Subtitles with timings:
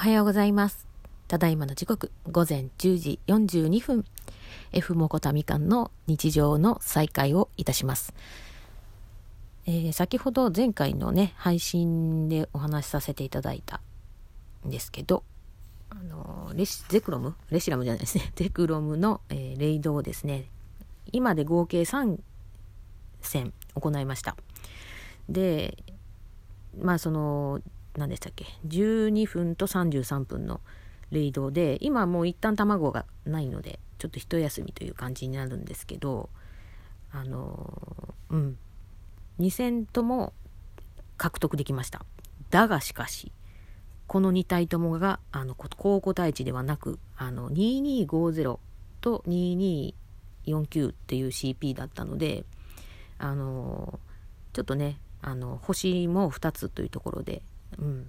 [0.00, 0.86] おはようございます。
[1.28, 4.06] ただいまの時刻、午前10時42分。
[4.72, 8.14] F モコタみかんの日常の再開をいたします。
[9.66, 13.82] えー、先ほど前回のね、配信でお話しさせていただいた
[14.66, 15.22] んですけど、
[15.90, 17.34] あのレシ、ゼクロム？
[17.50, 18.32] レシラムじゃないですね。
[18.36, 20.46] ゼクロムの、えー、レイドをですね、
[21.12, 22.18] 今で合計3
[23.20, 24.34] 戦行いました。
[25.28, 25.76] で、
[26.80, 27.60] まあその、
[27.96, 30.60] 何でしたっけ？12分と33分の
[31.10, 36.30] レイドで今もう一旦卵がないのでちょっと一休みという感じになるんですけど
[37.12, 38.58] あのうん。
[39.40, 40.34] 2戦とも
[41.16, 42.04] 獲得できました。
[42.50, 43.32] だがしかし
[44.06, 48.58] この2体ともがあの高個体値ではなくあの2250
[49.00, 52.44] と2249っていう CP だったので
[53.18, 53.98] あの
[54.52, 57.42] ちょっとねあの星も2つというところで
[57.78, 58.06] うん、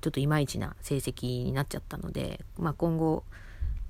[0.00, 3.24] ちょっといまいちな成績になっちゃったので、まあ、今後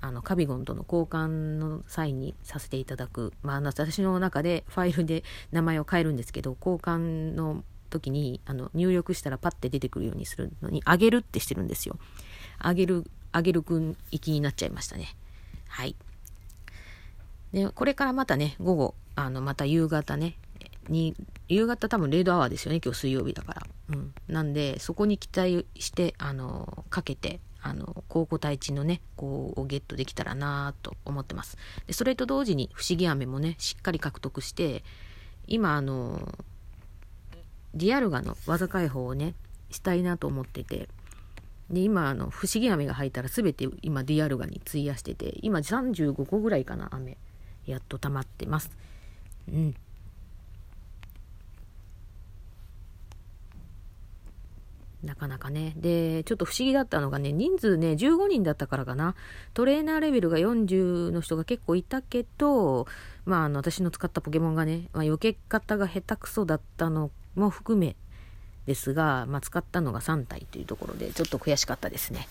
[0.01, 11.98] あのカビゴンとの交換の際にさせていただく、まあ、私の中でファイルで名前を変えるんですけど交換の時にあの入力したらパッて出てくるようにするのにあげるってしてるんですよ。
[12.59, 15.17] あげるあげるくん行きになっちゃいましたね。
[15.69, 15.97] はい。
[17.53, 20.36] でこれからまたね午後あのまた夕方ね
[20.89, 21.14] に
[21.51, 31.59] 夕方多分0度アワーですよね今日水曜日だから、うん、なんでそこに期待してあのかけてあの高校対地のねこうをゲットできたらなと思ってます。
[31.89, 34.84] でそれと同時に不思議飴もねしっかり獲得して
[35.48, 36.39] 今あの
[37.75, 39.35] ディアルガの技解放をね
[39.70, 40.89] したいなと思ってて
[41.69, 47.19] で今あの不思議飴が入ったら全て今ディアルガに費やしてて今35個ぐらいかな飴
[47.67, 48.70] やっと溜まってます。
[49.53, 49.75] うん。
[55.03, 55.73] なかなかね。
[55.77, 59.15] で、ちょっと不思議だったのがね、人数ね、15人だったからかな。
[59.55, 62.86] トレーナーレベルが40の人が結構いたけど、
[63.24, 67.97] まあ、あの、私の使ったポケモンがね、まあ、避け方が下手くそだったのも含め
[68.67, 72.29] ですが、まあ、使ったのが3体というところで、ちょっと悔しかったですね。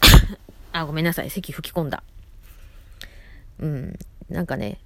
[0.72, 1.28] あ、ごめんなさい。
[1.28, 2.02] 席吹き込んだ。
[3.58, 3.98] うん。
[4.30, 4.80] なんかね、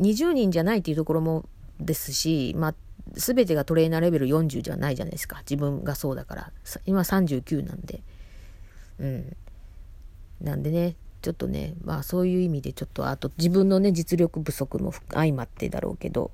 [0.00, 1.44] 20人じゃないっていうところも
[1.80, 2.74] ですし、まあ、
[3.12, 5.38] 全てがトレーナーレベル40じゃないじゃないですか。
[5.40, 6.52] 自分がそうだから。
[6.86, 8.02] 今39なんで。
[8.98, 9.36] うん。
[10.40, 16.32] なんでねちょっとねまあそういう意味でちょっとあと自分のね実力不足も相まってだろうけど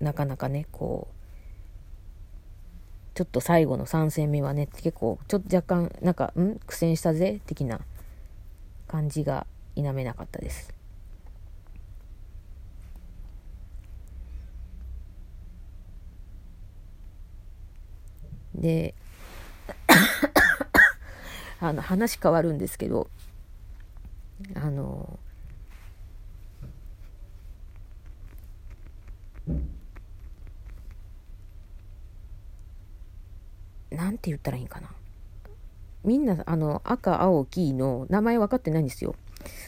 [0.00, 1.14] なかなかねこう
[3.14, 6.58] ちょっと最後の3戦目はね結構ちょっと若干なんかん？
[6.66, 7.42] 苦戦したぜ？
[7.44, 7.82] 的な
[8.88, 10.72] 感じが否めなかったです。
[18.60, 18.94] で
[21.60, 23.08] あの話変わるんですけど
[24.54, 25.18] あの
[33.90, 34.88] なんて言ったらいいんかな。
[36.04, 39.14] みんなあの赤青黄の名前分かってないんですよ。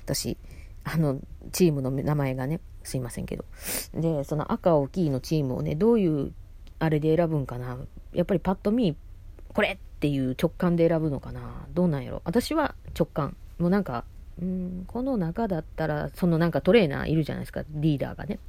[0.04, 0.38] 私
[0.84, 1.20] あの
[1.50, 3.44] チームの名前がねすいませんけど。
[3.94, 6.32] でその赤青黄のチームをねどういう
[6.82, 7.78] あれで選ぶんかな。
[8.12, 8.96] やっぱりパッと見
[9.54, 11.64] これっていう直感で選ぶのかな。
[11.72, 12.22] どうなんやろ。
[12.24, 13.36] 私は直感。
[13.60, 14.04] もうなんか
[14.40, 17.62] うんこの中だったらそのなんかトレーナーいるじゃないですか。
[17.68, 18.40] リーダーがね。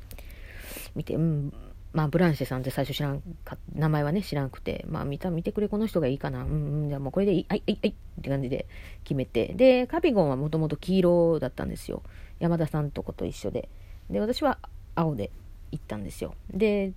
[0.96, 1.54] 見てうん
[1.94, 4.84] まあブランシェさんって最初知らんか名前はね知らんくて。
[4.90, 6.42] まあ見た見てくれこの人がいいかな。
[6.42, 7.46] うんじゃあもうこれでいい。
[7.48, 7.90] はいはいはい。
[7.92, 7.94] っ
[8.24, 8.66] て感じで
[9.04, 9.54] 決めて。
[9.54, 12.02] でカビゴンはもともと黄色だったんですよ。
[12.40, 13.70] 山田さんとこと一緒で。
[14.10, 14.58] で私は
[14.96, 15.30] 青で
[15.72, 16.34] 行ったんですよ。
[16.52, 16.94] で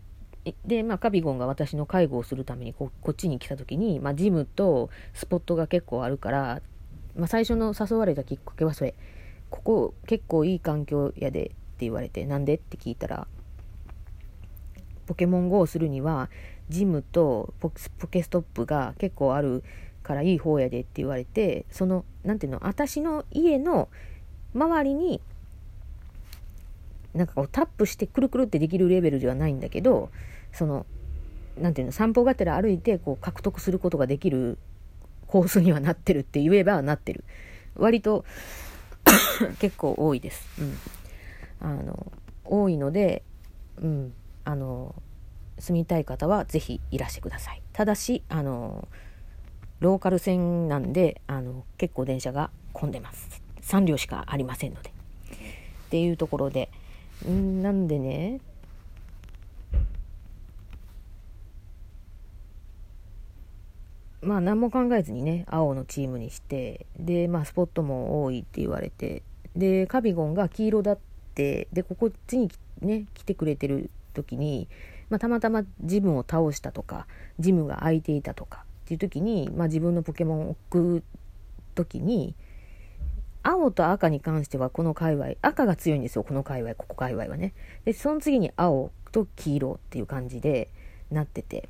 [0.64, 6.62] で、まあ、カビゴンが私の介護をするためにここっちに来た時に、まあ、ジムとスポットが結構あるから、
[7.16, 8.94] まあ、最初の誘われたきっかけはそれ。
[9.50, 13.26] ここ結構いい環境やでって言われてなんでって聞いたら
[15.06, 16.28] ポケモン GO をするには
[16.68, 19.62] ジムとポケストップが結構ある
[20.02, 23.88] からいい方やでって言われてその何ていうの私の家の
[24.54, 25.20] 周りに
[27.14, 30.10] なんかこうタップしてくるくるってできるレベルではないんだけど
[30.56, 30.86] その
[31.58, 34.58] 何ていうの散歩がてら歩いてこう獲得することができる
[35.26, 37.24] コースにはなってるって言えばなってる。
[37.76, 38.24] 割と
[39.60, 40.76] 結構多いです、うん、
[41.60, 42.10] あの
[42.44, 43.22] 多いので、
[43.76, 44.14] うん、
[44.44, 44.94] あの
[45.58, 47.62] 住みたい方は是非いらしてください。
[47.72, 48.88] ただしあの
[49.80, 53.42] ローカル線なんであの結構電車が混んでます。
[53.60, 54.90] 3両しかありませんので。
[54.90, 54.92] っ
[55.90, 56.70] ていうところで。
[57.28, 58.40] んなんでね
[64.26, 69.22] まあ何も考えずにね青のチームにしてでまあスポットも多いって言われて
[69.54, 70.98] でカビゴンが黄色だっ
[71.34, 72.50] てでこっちに
[72.80, 74.68] ね来てくれてる時に、
[75.10, 77.06] まあ、たまたまジムを倒したとか
[77.38, 81.04] ジムが空いていたとかっていう時に、まあ、自分のポケモンを置く
[81.74, 82.34] 時に
[83.42, 87.54] 青と赤に関してはこの界隈赤が強いんですよこの界隈ここ界隈はね。
[87.84, 90.68] でその次に青と黄色っていう感じで
[91.12, 91.68] なってて。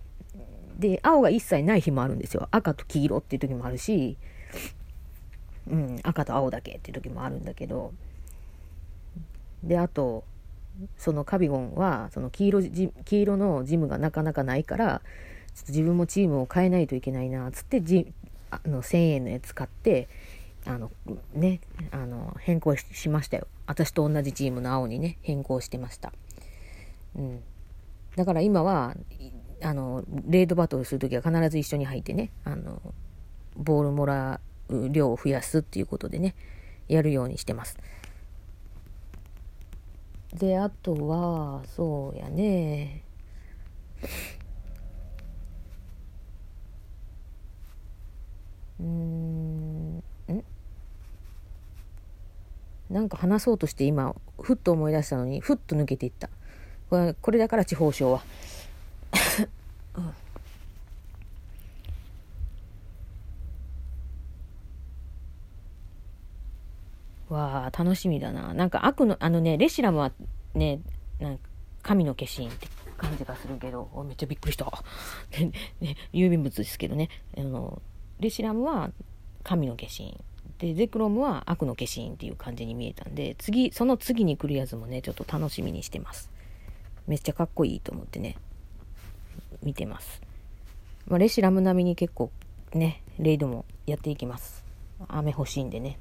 [0.78, 2.48] で青が一切ない日もあるんですよ。
[2.50, 4.16] 赤と黄色っていう時もあるし、
[5.70, 7.92] うん、赤と青だけっていう時もあるんだけど。
[9.62, 10.24] であと
[10.98, 15.00] そのカビゴンはその黄色黄色のジムがなかなかないから
[15.54, 18.12] ちょっと自分もチームを変えないといけないなっつってジ
[18.50, 20.08] あの1000円のやつ買って
[20.66, 20.90] あの
[21.34, 23.46] ねあの変更しましたよ。
[23.66, 26.12] 私と同じチームの青にね変更してました。
[27.16, 27.40] うん。
[28.16, 28.94] だから今は
[29.66, 32.80] あのレードバトルする時は必ず一緒に入ってねあの
[33.56, 36.36] ボールもらう量を増やすっていうことでね
[36.86, 37.76] やるようにしてます。
[40.34, 43.02] であとはそうやね。
[48.78, 50.02] うん？
[52.88, 56.30] なんか話そうとして今ふっと思い出したのにふっと抜けていった。
[56.88, 58.22] これこれだから地方省は、
[59.96, 60.00] う
[67.32, 68.54] ん、わあ楽しみだな。
[68.54, 70.12] なんか悪のあのねレシラムは
[70.54, 70.80] ね
[71.18, 71.48] なんか
[71.82, 74.66] 神の化身って感じがするけどめっちゃびっくりした。
[75.80, 77.08] ね、郵便物ですけどね。
[77.36, 77.80] あの
[78.20, 78.90] レシラムは
[79.42, 80.18] 神の化身。
[80.58, 86.30] でゼクロムは悪の化身っていう感じに見えたんで次その次に来るやつもねちょっと楽しみにしてます。
[87.06, 88.36] めっちゃかっこいいと思ってね。
[89.66, 90.22] 見てます、
[91.08, 92.30] まあ、レシラム並みに結構
[92.72, 94.64] ねレイドもやっていきます。
[95.08, 95.98] 雨欲しいんでね。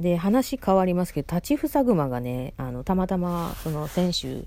[0.00, 4.44] で話変わりますけど立ちふさぐまがねあのたまたまその先週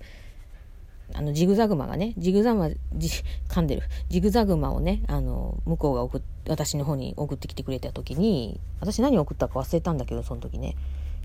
[1.14, 3.10] あの、ジグザグマがね、ジグザグマ、じ、
[3.48, 3.84] 噛んでる。
[4.10, 10.76] ジグザグマをね、あの、向こうが送っ、私の方に送ってきてくれた時に、私何送ったか忘れたんだけど、その時ね、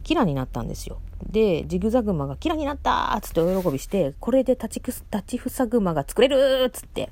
[0.03, 1.01] キラになったんですよ。
[1.31, 7.11] で、ジグザグマがキラになったっつってお喜びして、これで立ちくす、立ちふさぐまが作れるっつって。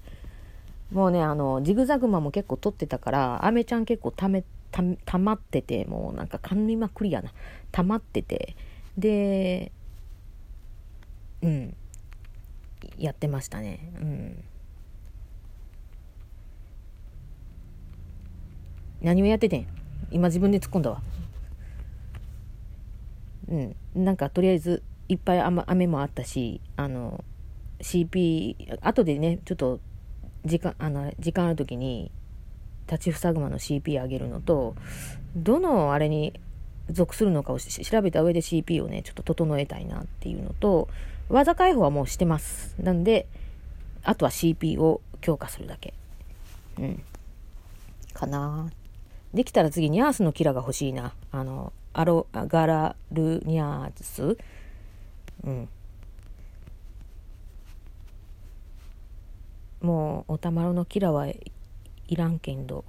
[0.93, 4.43] もうね、あの、ジグザグマも結構取ってたから、アメちゃん結構ため、
[4.73, 7.31] た、たまってて、もうなんか噛みまくりやな。
[7.71, 8.57] たまってて。
[8.99, 9.73] で、
[11.43, 11.75] うん。
[12.99, 13.93] やってましたね。
[14.01, 14.45] うん。
[19.03, 19.67] 何をやっててん？
[20.11, 21.01] 今自分で突っ込んだわ。
[23.51, 23.77] うん。
[23.95, 27.25] なんかとりあえずいっぱい雨もあったし、あの、
[27.81, 29.81] CP、後でね、ちょっと
[30.45, 32.11] 時間、あの、時間ある時に、
[32.87, 34.75] 立ちふさぐまの CP 上げるのと、
[35.37, 36.39] どのあれに
[36.89, 40.89] 属するのかを調べた上で CP をね、ちょっと整えたいなっていうのと、
[41.29, 42.75] 技解放はもうしてます。
[42.81, 43.27] なんで、
[44.03, 45.95] あとは CP を強化するだけ。
[46.79, 47.03] うん。
[48.13, 48.71] かな
[49.33, 51.15] できたら次、ニャースのキラが欲しいな。
[51.31, 54.37] あの、アロ、ガラルニャース
[55.45, 55.69] うん。
[59.81, 61.43] もう、おたまろのキラはい
[62.17, 62.85] らんけんど。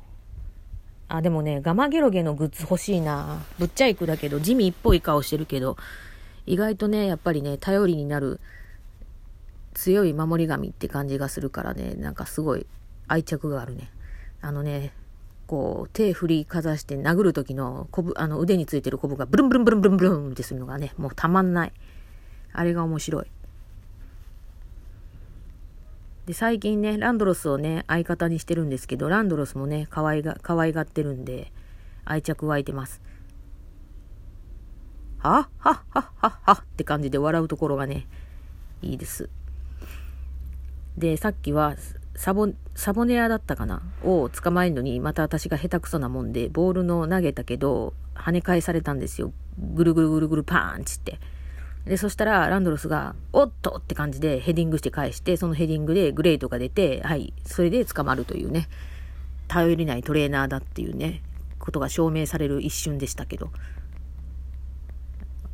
[1.08, 3.44] あ、でもね、ガマゲロゲのグッズ欲しいな。
[3.60, 5.78] ぶっちゃいくだけど、地味っぽい顔してるけど、
[6.46, 8.40] 意外とね、やっぱりね、頼りになる
[9.74, 12.68] 強い守り神って感じがするからね、なんかすごい
[13.08, 13.90] 愛着があるね。
[14.42, 14.94] あのね、
[15.52, 21.74] こう、手振りかざして殴る時のこぶ、あの腕についてるコブがブルンブルンブルンブルンブルンってするのがね、もうたまんない。
[22.54, 23.26] あれが面白い。
[26.26, 31.52] で、最近ね、ランドロスをね、相方にしてるんですけど、ランドロスもね、可愛が、可愛がってるんで、
[32.06, 33.02] 愛着湧いてます。
[35.18, 38.08] はっはっはっはっはって感じで笑うところがね、
[38.82, 39.30] いいです。
[40.98, 41.76] で、さっきは、
[42.22, 43.82] サボ、サボネアだったかな？
[44.04, 49.34] を捕まえるのに、また私が下手くそなもんで、ボールの投げたけど、跳ね返されたんですよ。
[49.58, 51.20] ぐるぐるぐるぐるパーンチって。
[51.86, 58.70] で、そしたら、ランドロスが、おっとって感じでヘディングして返して、そのヘディングでグレートが出て、はい、それで捕まるというね、
[59.48, 61.24] 頼りないトレーナーだっていうね、
[61.58, 63.50] ことが証明される一瞬でしたけど、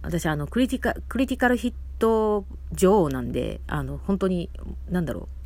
[0.01, 2.43] 私あのクリティカクリティカルヒット
[2.73, 4.49] 女王なんであの本当に
[4.89, 5.36] 何だろう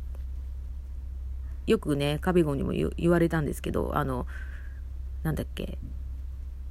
[1.66, 4.26] よくねカビゴンにも言われたんですけどあの
[5.22, 5.78] なんだっけ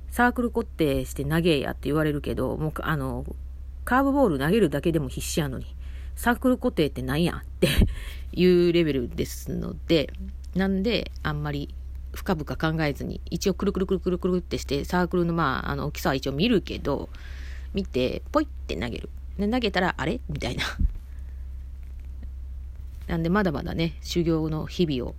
[0.09, 3.25] サークル固定して投げやって言われるけどもうあの
[3.85, 5.75] カーブボール投げるだけでも必死やのに
[6.15, 7.67] サークル固定って何やって
[8.33, 10.11] いうレベルですので、
[10.55, 11.73] なんで、あんまり
[12.13, 17.09] 深々考えずに、一応くるくるくるくるくるってして、サークルのまあ、あの、大きさは一応見るけど、
[17.73, 19.09] 見て、ポイって投げる。
[19.37, 20.19] で、投げたら、あれ？
[20.29, 20.63] みたいな。
[23.07, 25.15] なんで、まだまだね、修行の日々を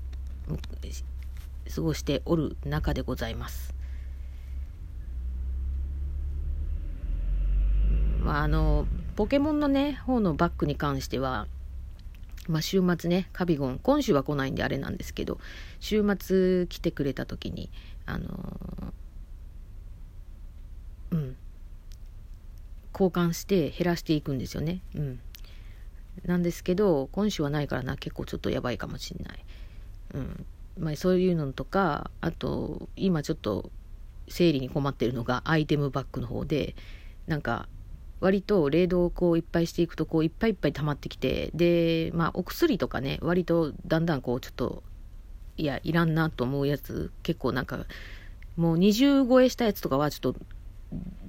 [1.74, 3.74] 過ごしておる中でございます。
[8.22, 8.86] まあ、あの、
[9.16, 11.46] ポケモンのね、方のバッグに関しては、
[12.48, 15.38] まあ、週末ね、カビゴン、今週は来ないんであれなんですけど、
[15.80, 17.70] 週末来てくれた時に、
[18.06, 18.92] あの、
[21.10, 21.36] うん、
[22.92, 24.80] 交換して減らしていくんですよね。
[24.94, 25.20] うん。
[26.24, 29.44] なんですけど、今週はないからな、結構ちょっとやばいかもしんない。
[30.14, 30.46] うん。
[30.78, 33.70] まあ、そういうのとか、あと、今ちょっと
[34.28, 36.74] 整理に困ってるのがアイテムバッグの方で、
[37.26, 37.68] なんか、
[38.22, 44.84] 割と冷凍をこういっぱいしていくとこういっぱいいっぱい溜まってきてでまあお薬とかね割とだんだんこうちょっと
[45.56, 47.84] いやいらんなと思うやつ結構なんか
[48.56, 50.36] もう20超えしたやつとかはちょっと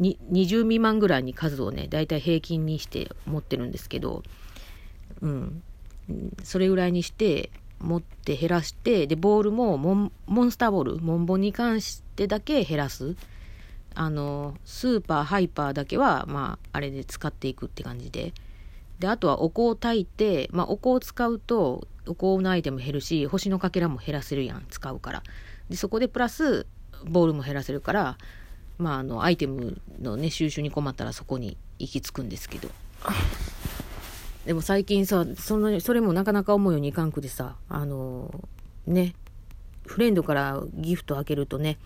[0.02, 4.22] 20未満ぐらいに数をねだいたい平均にして持ってるんですけど
[5.24, 5.64] うん。
[6.44, 7.50] それぐらいにして
[7.80, 9.94] 持って減らしてでボールもモ
[10.44, 13.16] ンスターボールモンボンに関してだけ減らす。
[13.96, 18.34] あのスーパーハイパーだけはまああれで使っていくって感じで。
[19.00, 25.24] であとはお香を炊いて、まあ、お香を使うとお香のアイテム減るし星のかけらも減らせるやん使うから。
[25.70, 26.66] でそこでプラス
[27.06, 28.18] ボールも減らせるから
[28.78, 32.70] まああのアイテムのね収集に困ったらそこに行き着くんですけど。
[34.46, 38.34] でも最近さそのそれもなかなか思うようにいかんくでさあの
[38.86, 39.16] ね
[39.86, 41.78] フレンドからギフト開けるとね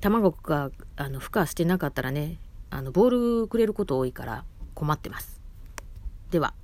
[0.00, 2.38] 卵があの孵化してなかったらね
[2.70, 5.40] あのボールくれること多いから困ってます。
[6.30, 6.54] では。